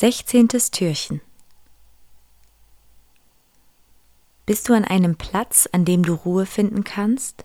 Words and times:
Sechzehntes 0.00 0.70
Türchen 0.70 1.20
Bist 4.46 4.68
du 4.68 4.74
an 4.74 4.84
einem 4.84 5.16
Platz, 5.16 5.68
an 5.72 5.84
dem 5.84 6.04
du 6.04 6.14
Ruhe 6.14 6.46
finden 6.46 6.84
kannst? 6.84 7.44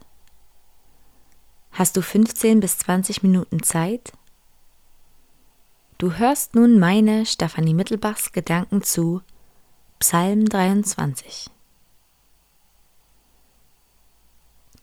Hast 1.71 1.97
du 1.97 2.03
15 2.03 2.59
bis 2.59 2.77
20 2.77 3.23
Minuten 3.23 3.63
Zeit? 3.63 4.13
Du 5.97 6.13
hörst 6.13 6.53
nun 6.53 6.77
meine 6.77 7.25
Stefanie 7.25 7.73
Mittelbachs 7.73 8.33
Gedanken 8.33 8.83
zu 8.83 9.23
Psalm 9.97 10.45
23. 10.45 11.49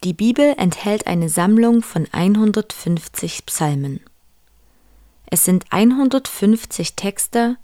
Die 0.02 0.12
Bibel 0.12 0.56
enthält 0.58 1.06
eine 1.06 1.28
Sammlung 1.28 1.84
von 1.84 2.08
150 2.10 3.46
Psalmen. 3.46 4.00
Es 5.30 5.44
sind 5.44 5.66
150 5.70 6.96
Texte, 6.96 7.56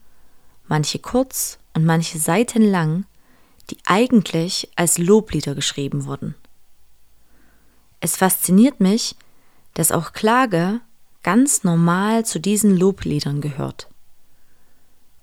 manche 0.68 1.00
kurz 1.00 1.58
und 1.74 1.84
manche 1.84 2.20
Seiten 2.20 2.62
lang, 2.62 3.06
die 3.70 3.78
eigentlich 3.84 4.70
als 4.76 4.98
Loblieder 4.98 5.56
geschrieben 5.56 6.04
wurden. 6.04 6.36
Es 7.98 8.16
fasziniert 8.16 8.78
mich, 8.78 9.16
dass 9.74 9.90
auch 9.90 10.12
Klage 10.12 10.80
ganz 11.24 11.64
normal 11.64 12.24
zu 12.24 12.38
diesen 12.38 12.76
Lobliedern 12.76 13.40
gehört. 13.40 13.88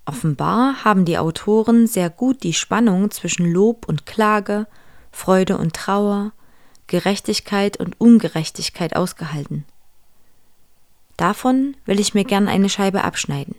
Offenbar 0.04 0.84
haben 0.84 1.06
die 1.06 1.16
Autoren 1.16 1.86
sehr 1.86 2.10
gut 2.10 2.42
die 2.42 2.52
Spannung 2.52 3.10
zwischen 3.10 3.50
Lob 3.50 3.88
und 3.88 4.04
Klage, 4.04 4.66
Freude 5.12 5.56
und 5.56 5.74
Trauer, 5.74 6.32
Gerechtigkeit 6.88 7.78
und 7.78 7.98
Ungerechtigkeit 7.98 8.96
ausgehalten. 8.96 9.64
Davon 11.16 11.76
will 11.84 12.00
ich 12.00 12.14
mir 12.14 12.24
gern 12.24 12.48
eine 12.48 12.68
Scheibe 12.68 13.04
abschneiden. 13.04 13.54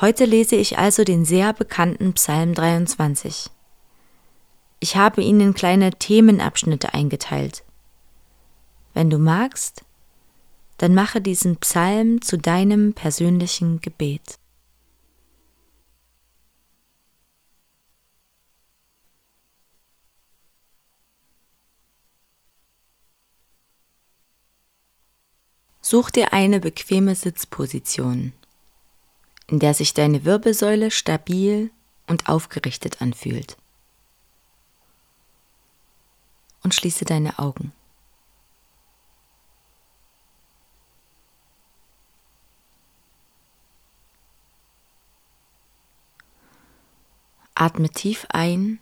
Heute 0.00 0.24
lese 0.24 0.56
ich 0.56 0.76
also 0.76 1.04
den 1.04 1.24
sehr 1.24 1.52
bekannten 1.52 2.12
Psalm 2.14 2.54
23. 2.54 3.50
Ich 4.80 4.96
habe 4.96 5.22
ihn 5.22 5.40
in 5.40 5.54
kleine 5.54 5.92
Themenabschnitte 5.92 6.92
eingeteilt. 6.92 7.64
Wenn 8.92 9.08
du 9.08 9.18
magst, 9.18 9.84
dann 10.78 10.94
mache 10.94 11.20
diesen 11.20 11.56
Psalm 11.58 12.20
zu 12.20 12.36
deinem 12.36 12.92
persönlichen 12.92 13.80
Gebet. 13.80 14.38
Such 25.94 26.10
dir 26.10 26.32
eine 26.32 26.58
bequeme 26.58 27.14
Sitzposition 27.14 28.32
in 29.46 29.60
der 29.60 29.74
sich 29.74 29.94
deine 29.94 30.24
Wirbelsäule 30.24 30.90
stabil 30.90 31.70
und 32.08 32.28
aufgerichtet 32.28 33.00
anfühlt. 33.00 33.56
Und 36.64 36.74
schließe 36.74 37.04
deine 37.04 37.38
Augen. 37.38 37.72
Atme 47.54 47.88
tief 47.88 48.26
ein 48.30 48.80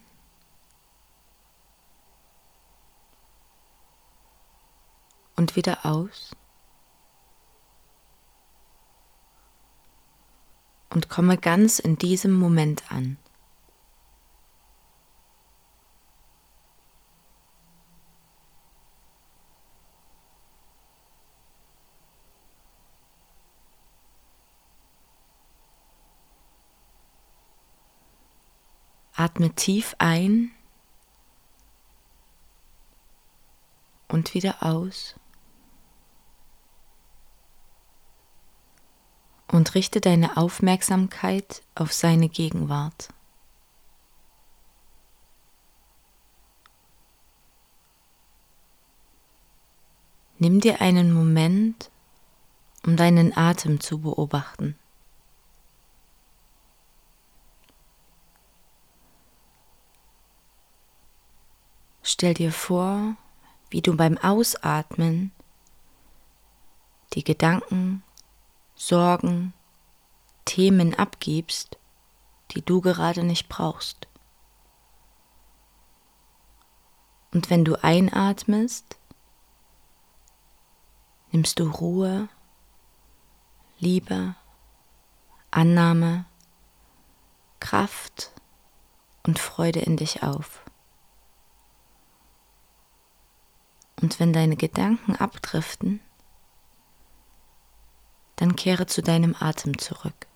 und 5.36 5.56
wieder 5.56 5.84
aus. 5.84 6.34
Und 10.92 11.08
komme 11.08 11.38
ganz 11.38 11.78
in 11.78 11.96
diesem 11.96 12.32
Moment 12.32 12.90
an. 12.90 13.16
Atme 29.14 29.54
tief 29.54 29.94
ein 29.98 30.50
und 34.08 34.34
wieder 34.34 34.62
aus. 34.62 35.14
Und 39.52 39.74
richte 39.74 40.00
deine 40.00 40.38
Aufmerksamkeit 40.38 41.62
auf 41.74 41.92
seine 41.92 42.28
Gegenwart. 42.28 43.10
Nimm 50.38 50.60
dir 50.60 50.80
einen 50.80 51.12
Moment, 51.12 51.90
um 52.84 52.96
deinen 52.96 53.36
Atem 53.36 53.78
zu 53.78 54.00
beobachten. 54.00 54.76
Stell 62.02 62.34
dir 62.34 62.50
vor, 62.50 63.16
wie 63.70 63.82
du 63.82 63.96
beim 63.96 64.18
Ausatmen 64.18 65.30
die 67.12 67.22
Gedanken 67.22 68.02
Sorgen, 68.84 69.54
Themen 70.44 70.92
abgibst, 70.96 71.78
die 72.50 72.62
du 72.62 72.80
gerade 72.80 73.22
nicht 73.22 73.48
brauchst. 73.48 74.08
Und 77.32 77.48
wenn 77.48 77.64
du 77.64 77.76
einatmest, 77.84 78.98
nimmst 81.30 81.60
du 81.60 81.70
Ruhe, 81.70 82.28
Liebe, 83.78 84.34
Annahme, 85.52 86.24
Kraft 87.60 88.32
und 89.22 89.38
Freude 89.38 89.78
in 89.78 89.96
dich 89.96 90.24
auf. 90.24 90.64
Und 94.00 94.18
wenn 94.18 94.32
deine 94.32 94.56
Gedanken 94.56 95.14
abdriften, 95.14 96.00
dann 98.42 98.56
kehre 98.56 98.86
zu 98.86 99.02
deinem 99.02 99.36
Atem 99.38 99.78
zurück. 99.78 100.26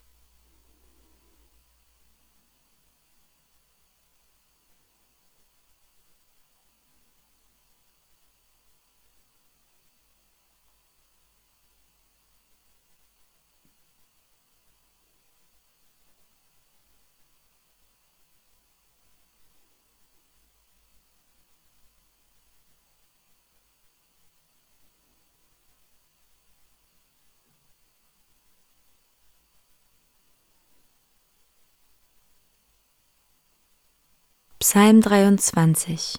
Psalm 34.58 35.02
23 35.02 36.18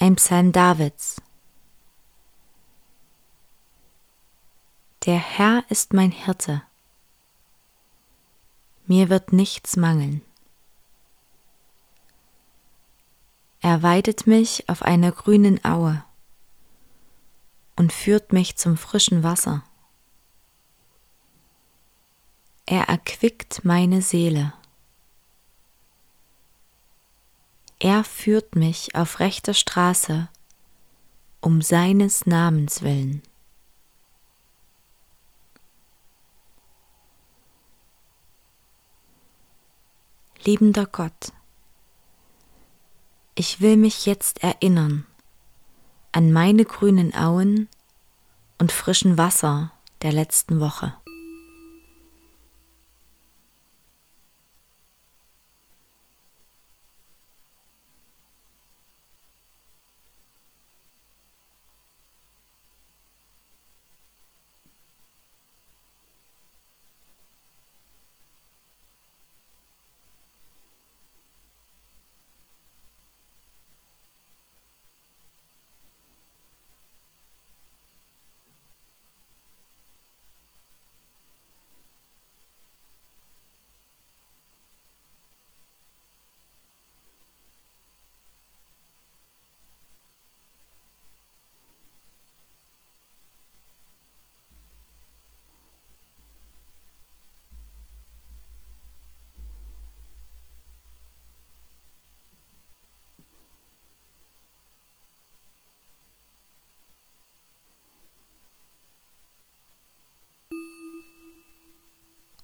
Ein 0.00 0.16
Psalm 0.16 0.50
Davids 0.50 1.22
Der 5.06 5.18
Herr 5.18 5.62
ist 5.68 5.92
mein 5.92 6.10
Hirte, 6.10 6.62
mir 8.86 9.08
wird 9.10 9.32
nichts 9.32 9.76
mangeln. 9.76 10.22
Er 13.60 13.84
weidet 13.84 14.26
mich 14.26 14.68
auf 14.68 14.82
einer 14.82 15.12
grünen 15.12 15.64
Aue 15.64 16.04
und 17.76 17.92
führt 17.92 18.32
mich 18.32 18.56
zum 18.56 18.76
frischen 18.76 19.22
Wasser. 19.22 19.62
Er 22.66 22.88
erquickt 22.88 23.64
meine 23.64 24.02
Seele. 24.02 24.52
Er 27.82 28.04
führt 28.04 28.56
mich 28.56 28.94
auf 28.94 29.20
rechter 29.20 29.54
Straße 29.54 30.28
um 31.40 31.62
seines 31.62 32.26
Namens 32.26 32.82
willen. 32.82 33.22
Liebender 40.44 40.84
Gott, 40.84 41.32
ich 43.34 43.62
will 43.62 43.78
mich 43.78 44.04
jetzt 44.04 44.42
erinnern 44.42 45.06
an 46.12 46.32
meine 46.32 46.66
grünen 46.66 47.14
Auen 47.14 47.66
und 48.58 48.72
frischen 48.72 49.16
Wasser 49.16 49.72
der 50.02 50.12
letzten 50.12 50.60
Woche. 50.60 50.99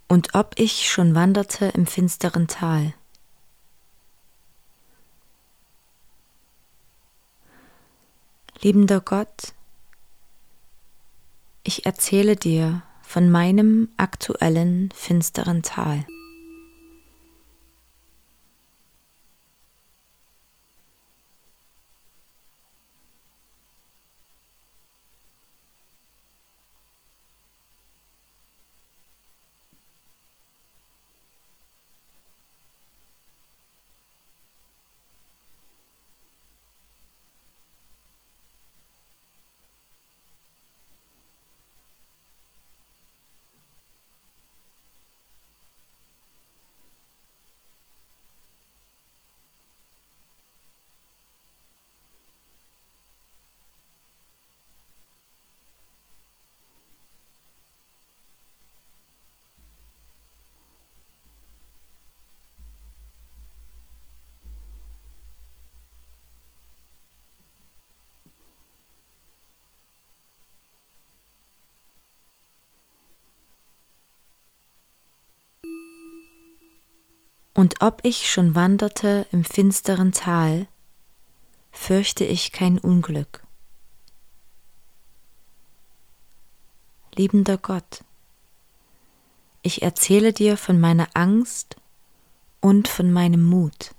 Und 0.07 0.35
ob 0.35 0.57
ich 0.57 0.89
schon 0.89 1.15
wanderte 1.15 1.67
im 1.67 1.85
finsteren 1.85 2.47
Tal. 2.47 2.93
Liebender 8.61 9.01
Gott, 9.01 9.53
ich 11.63 11.85
erzähle 11.85 12.35
dir 12.35 12.81
von 13.01 13.29
meinem 13.29 13.89
aktuellen 13.97 14.89
finsteren 14.95 15.61
Tal. 15.61 16.05
Und 77.57 77.81
ob 77.81 78.01
ich 78.03 78.29
schon 78.29 78.53
wanderte 78.53 79.25
im 79.31 79.43
finsteren 79.43 80.11
Tal, 80.11 80.67
fürchte 81.71 82.23
ich 82.23 82.51
kein 82.51 82.77
Unglück. 82.77 83.41
Liebender 87.15 87.57
Gott, 87.57 88.03
ich 89.63 89.81
erzähle 89.81 90.33
dir 90.33 90.55
von 90.55 90.79
meiner 90.79 91.07
Angst 91.15 91.77
und 92.61 92.87
von 92.87 93.11
meinem 93.11 93.43
Mut. 93.43 93.95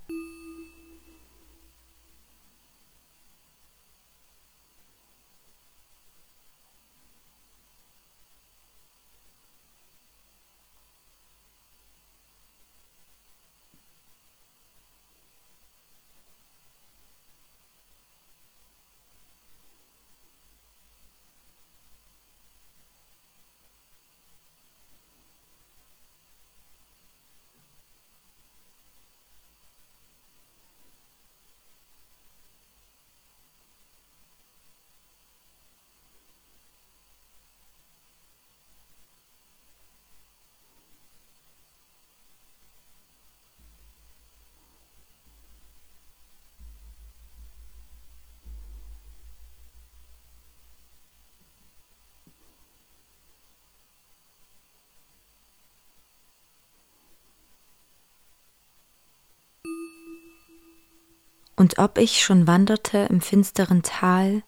Und 61.59 61.81
ob 61.81 61.99
ich 61.99 62.23
schon 62.23 62.47
wanderte 62.47 62.99
im 63.11 63.21
finsteren 63.21 63.83
Tal, 63.83 64.45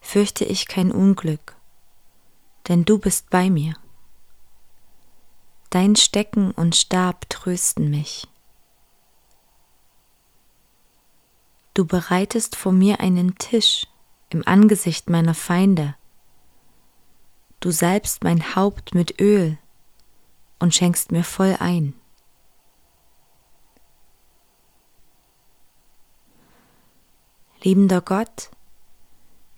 fürchte 0.00 0.44
ich 0.44 0.68
kein 0.68 0.92
Unglück, 0.92 1.56
denn 2.68 2.84
du 2.84 2.98
bist 2.98 3.30
bei 3.30 3.50
mir. 3.50 3.74
Dein 5.70 5.96
Stecken 5.96 6.52
und 6.52 6.76
Stab 6.76 7.28
trösten 7.30 7.90
mich. 7.90 8.28
Du 11.74 11.84
bereitest 11.84 12.54
vor 12.54 12.70
mir 12.70 13.00
einen 13.00 13.34
Tisch 13.34 13.88
im 14.28 14.46
Angesicht 14.46 15.10
meiner 15.10 15.34
Feinde. 15.34 15.96
Du 17.58 17.72
salbst 17.72 18.22
mein 18.22 18.54
Haupt 18.54 18.94
mit 18.94 19.20
Öl 19.20 19.58
und 20.60 20.76
schenkst 20.76 21.10
mir 21.10 21.24
voll 21.24 21.56
ein. 21.58 21.99
Liebender 27.62 28.00
Gott, 28.00 28.48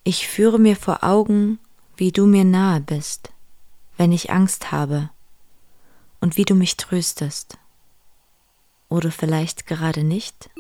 ich 0.02 0.26
führe 0.26 0.58
mir 0.58 0.74
vor 0.74 1.04
Augen, 1.04 1.60
wie 1.96 2.10
du 2.10 2.26
mir 2.26 2.42
nahe 2.42 2.80
bist, 2.80 3.32
wenn 3.96 4.10
ich 4.10 4.32
Angst 4.32 4.72
habe 4.72 5.10
und 6.20 6.36
wie 6.36 6.44
du 6.44 6.56
mich 6.56 6.76
tröstest. 6.76 7.58
Oder 8.88 9.12
vielleicht 9.12 9.68
gerade 9.68 10.02
nicht? 10.02 10.50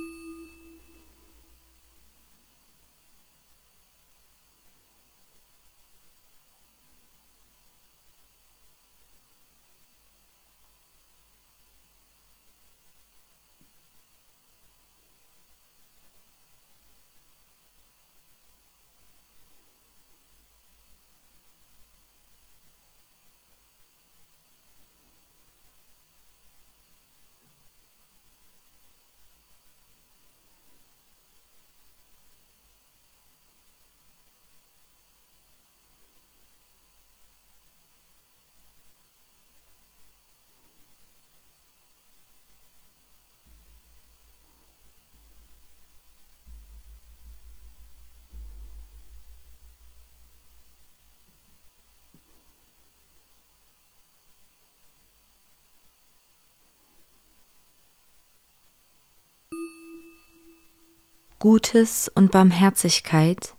Gutes 61.42 62.08
und 62.08 62.30
Barmherzigkeit 62.30 63.56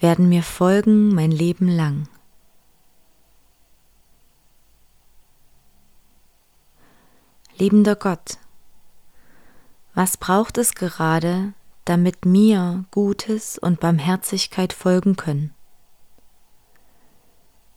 werden 0.00 0.28
mir 0.28 0.42
folgen 0.42 1.14
mein 1.14 1.30
Leben 1.30 1.68
lang. 1.68 2.08
Liebender 7.58 7.94
Gott, 7.94 8.38
was 9.94 10.16
braucht 10.16 10.58
es 10.58 10.74
gerade, 10.74 11.52
damit 11.84 12.24
mir 12.24 12.86
Gutes 12.90 13.56
und 13.56 13.78
Barmherzigkeit 13.78 14.72
folgen 14.72 15.14
können? 15.14 15.54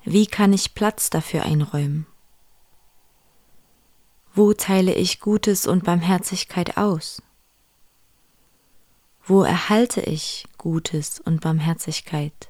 Wie 0.03 0.25
kann 0.25 0.53
ich 0.53 0.73
Platz 0.73 1.11
dafür 1.11 1.43
einräumen? 1.43 2.07
Wo 4.33 4.53
teile 4.53 4.95
ich 4.95 5.19
Gutes 5.19 5.67
und 5.67 5.83
Barmherzigkeit 5.83 6.77
aus? 6.77 7.21
Wo 9.27 9.41
erhalte 9.41 10.01
ich 10.01 10.45
Gutes 10.59 11.19
und 11.19 11.41
Barmherzigkeit? 11.41 12.49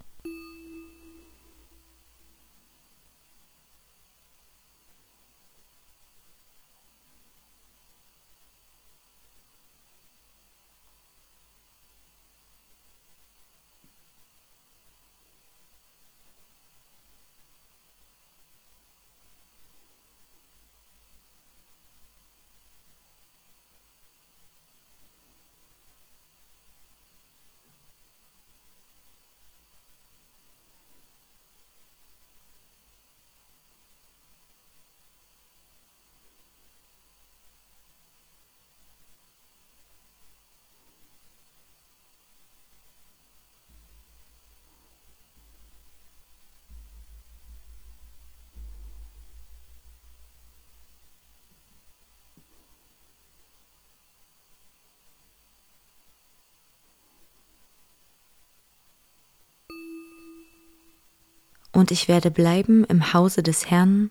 Und 61.75 61.91
ich 61.91 62.07
werde 62.07 62.31
bleiben 62.31 62.85
im 62.85 63.13
Hause 63.13 63.43
des 63.43 63.69
Herrn 63.69 64.09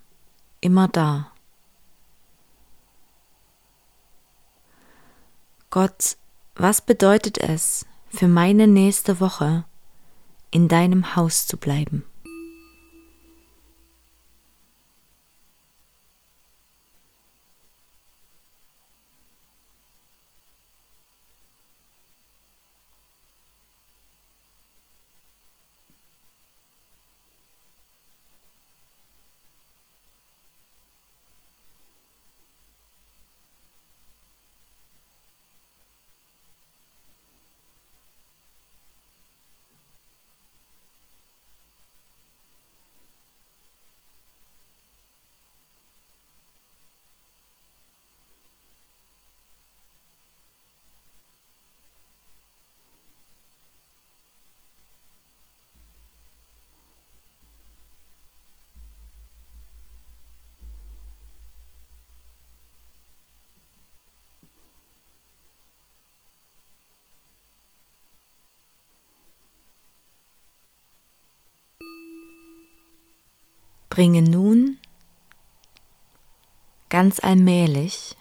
immer 0.61 0.87
da. 0.87 1.33
Gott, 5.71 6.19
was 6.55 6.83
bedeutet 6.83 7.39
es 7.39 7.87
für 8.09 8.29
meine 8.29 8.67
nächste 8.67 9.19
Woche, 9.19 9.65
in 10.51 10.69
deinem 10.69 11.17
Haus 11.17 11.47
zu 11.47 11.57
bleiben? 11.57 12.05
Bringe 73.95 74.23
nun 74.23 74.77
ganz 76.89 77.21
allmählich 77.21 78.17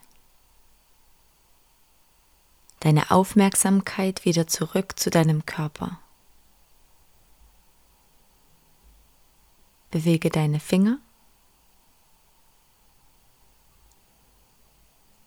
deine 2.81 3.09
Aufmerksamkeit 3.09 4.23
wieder 4.23 4.45
zurück 4.45 4.99
zu 4.99 5.09
deinem 5.09 5.47
Körper. 5.47 5.99
Bewege 9.89 10.29
deine 10.29 10.59
Finger, 10.59 10.99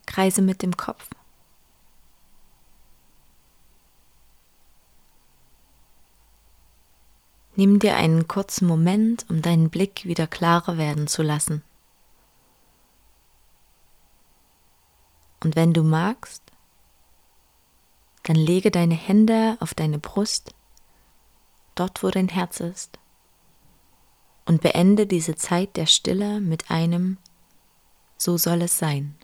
kreise 0.06 0.42
mit 0.42 0.62
dem 0.62 0.76
Kopf. 0.76 1.08
Nimm 7.56 7.78
dir 7.78 7.96
einen 7.96 8.28
kurzen 8.28 8.66
Moment, 8.66 9.24
um 9.30 9.40
deinen 9.40 9.70
Blick 9.70 10.04
wieder 10.04 10.26
klarer 10.26 10.76
werden 10.76 11.06
zu 11.06 11.22
lassen. 11.22 11.62
Und 15.42 15.56
wenn 15.56 15.72
du 15.72 15.82
magst, 15.82 16.42
dann 18.24 18.36
lege 18.36 18.70
deine 18.70 18.94
Hände 18.94 19.56
auf 19.60 19.72
deine 19.72 19.98
Brust, 19.98 20.54
dort 21.74 22.02
wo 22.02 22.10
dein 22.10 22.28
Herz 22.28 22.60
ist, 22.60 22.98
und 24.44 24.60
beende 24.60 25.06
diese 25.06 25.36
Zeit 25.36 25.76
der 25.76 25.86
Stille 25.86 26.40
mit 26.40 26.70
einem 26.70 27.16
So 28.18 28.36
soll 28.36 28.62
es 28.62 28.78
sein. 28.78 29.14